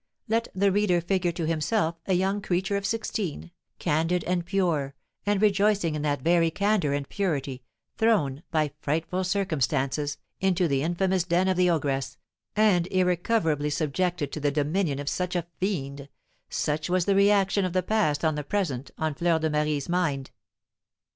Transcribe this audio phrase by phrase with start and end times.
[0.27, 4.95] Let the reader figure to himself a young creature of sixteen, candid and pure,
[5.27, 7.61] and rejoicing in that very candour and purity,
[7.99, 12.17] thrown, by frightful circumstances, into the infamous den of the ogress,
[12.55, 16.09] and irrecoverably subjected to the dominion of such a fiend,
[16.49, 20.31] such was the reaction of the past on the present on Fleur de Marie's mind.